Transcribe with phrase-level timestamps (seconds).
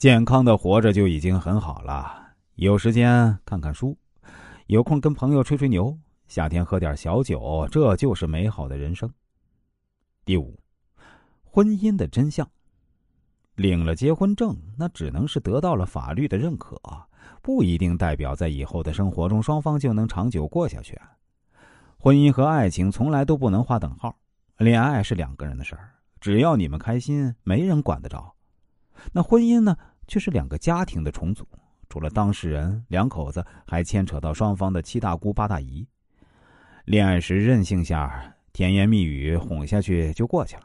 [0.00, 2.32] 健康的活着就已经很好了。
[2.54, 3.94] 有时间看看书，
[4.66, 5.94] 有空跟朋友吹吹牛，
[6.26, 9.12] 夏天喝点小酒，这就是美好的人生。
[10.24, 10.58] 第五，
[11.44, 12.48] 婚姻的真相。
[13.56, 16.80] 领了结婚证，那只能是得到了法律的认可，
[17.42, 20.98] 不一定代表在以后的生活中双方就能长久过下去。
[21.98, 24.16] 婚姻和爱情从来都不能划等号，
[24.56, 25.90] 恋爱是两个人的事儿，
[26.22, 28.34] 只要你们开心，没人管得着。
[29.12, 29.78] 那婚姻呢，
[30.10, 31.46] 却是两个家庭的重组，
[31.88, 35.86] 除了当事人两口子，还牵扯到双方的七大姑八大姨。
[36.84, 40.62] 恋爱时任性下，甜言蜜语哄下去就过去了；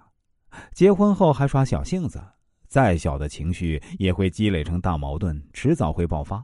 [0.73, 2.19] 结婚后还耍小性子。
[2.67, 6.43] 再小的情绪也会积累成大矛盾，迟早会爆发。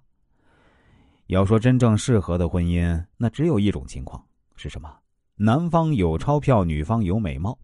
[1.26, 4.24] 要说真正适合的婚姻，那只有一种情况
[4.56, 4.96] 是什么？
[5.36, 7.58] 男方有钞票，女方有美貌。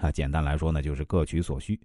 [0.00, 1.78] 啊，简单来说呢，就是各取所需，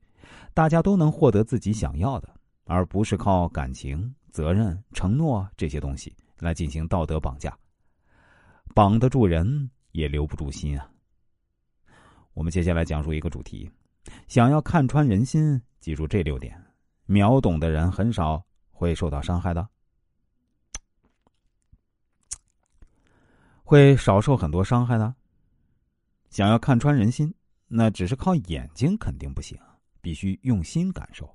[0.53, 2.29] 大家都能获得自己想要的，
[2.65, 7.57] 而不是靠感情、责任、承诺这些东西来进行道德绑架，
[8.73, 10.89] 绑得住人也留不住心啊。
[12.33, 13.71] 我们接下来讲述一个主题：
[14.27, 15.61] 想要看穿人心。
[15.79, 16.59] 记住这六点，
[17.05, 19.69] 秒懂的人很少会受到伤害的，
[23.63, 25.13] 会少受很多伤害的。
[26.31, 27.31] 想要看穿人心，
[27.67, 29.55] 那只是靠眼睛肯定不行，
[30.01, 31.33] 必须用心感受。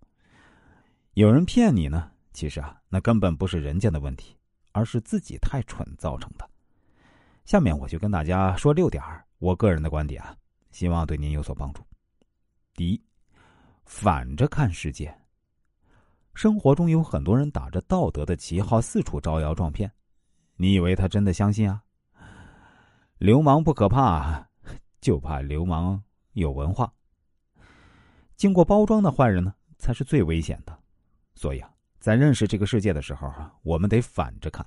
[1.20, 4.34] 有人骗你呢，其实啊，那根本不是人家的问题，
[4.72, 6.48] 而是自己太蠢造成的。
[7.44, 9.04] 下面我就跟大家说六点
[9.38, 10.34] 我个人的观点啊，
[10.70, 11.82] 希望对您有所帮助。
[12.74, 12.98] 第一。
[13.84, 15.14] 反着看世界。
[16.32, 19.92] 生活中有很多人打着道德的旗号四处招摇撞骗，
[20.56, 21.82] 你以为他真的相信啊？
[23.18, 24.48] 流氓不可怕，
[25.02, 26.90] 就怕流氓有文化。
[28.36, 30.79] 经过包装的坏人呢，才是最危险的。
[31.40, 34.64] 所以啊，在认识这个世界的时候啊，我们得反着看。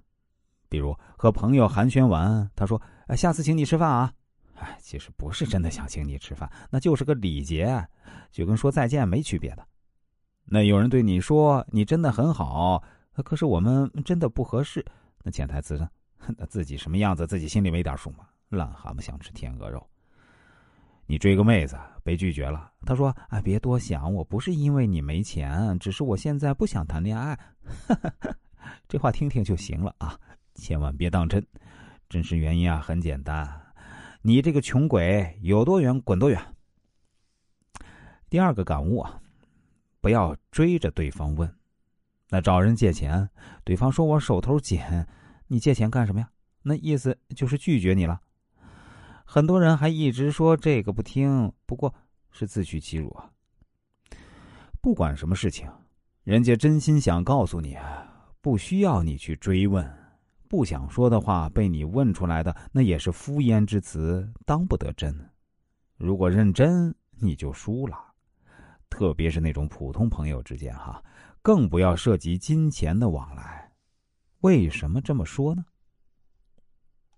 [0.67, 4.11] 比如和朋友寒暄完，他说：“哎，下次请你吃饭啊。”
[4.57, 7.87] 哎，其实不是真的想请你吃饭，那就是个礼节，
[8.31, 9.63] 就跟说再见没区别的。
[10.45, 12.83] 那有人对你说你真的很好，
[13.23, 14.83] 可是我们真的不合适，
[15.21, 15.87] 那潜台词呢？
[16.35, 18.25] 那自己什么样子自己心里没点数吗？
[18.49, 19.87] 癞蛤蟆想吃天鹅肉。
[21.05, 27.39] 你追个妹子被拒绝了，他说：“哎，别多想，我不是因为你没钱，只是我现在不想谈恋爱。”
[28.87, 30.19] 这话听听就行了啊，
[30.55, 31.45] 千万别当真。
[32.09, 33.61] 真实原因啊，很简单。
[34.21, 36.39] 你这个穷鬼，有多远滚多远。
[38.29, 39.21] 第二个感悟啊，
[40.01, 41.51] 不要追着对方问。
[42.29, 43.29] 那找人借钱，
[43.63, 44.79] 对方说我手头紧，
[45.47, 46.29] 你借钱干什么呀？
[46.61, 48.19] 那意思就是拒绝你了。
[49.25, 51.93] 很多人还一直说这个不听，不过
[52.31, 53.29] 是自取其辱啊。
[54.81, 55.69] 不管什么事情，
[56.23, 57.77] 人家真心想告诉你，
[58.41, 59.89] 不需要你去追问。
[60.47, 65.17] 不想说的话被你问出来的，那也是敷衍之词，当不得真。
[65.97, 67.97] 如果认真，你就输了。
[68.89, 71.03] 特别是那种普通朋友之间，哈，
[71.41, 73.71] 更不要涉及金钱的往来。
[74.41, 75.65] 为什么这么说呢？